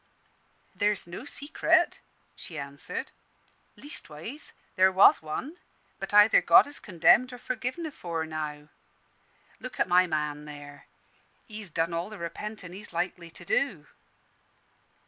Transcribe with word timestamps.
"There's 0.73 1.05
no 1.05 1.25
secret," 1.25 1.99
she 2.35 2.57
answered. 2.57 3.11
"Leastways, 3.75 4.51
there 4.75 4.91
was 4.91 5.21
one, 5.21 5.57
but 5.99 6.11
either 6.11 6.41
God 6.41 6.65
has 6.65 6.79
condemned 6.79 7.31
or 7.31 7.37
forgiven 7.37 7.85
afore 7.85 8.25
now. 8.25 8.69
Look 9.59 9.79
at 9.79 9.87
my 9.87 10.07
man 10.07 10.45
there; 10.45 10.87
he's 11.45 11.69
done 11.69 11.93
all 11.93 12.09
the 12.09 12.17
repentin' 12.17 12.73
he's 12.73 12.91
likely 12.93 13.29
to 13.29 13.45
do." 13.45 13.85